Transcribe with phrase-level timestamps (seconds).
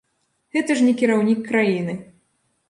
[0.55, 1.93] Гэта ж не кіраўнік краіны!